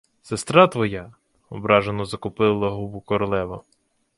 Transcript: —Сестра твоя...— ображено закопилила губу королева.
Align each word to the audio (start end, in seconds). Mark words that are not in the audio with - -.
—Сестра 0.23 0.67
твоя...— 0.67 1.13
ображено 1.49 2.05
закопилила 2.05 2.69
губу 2.75 3.01
королева. 3.01 3.61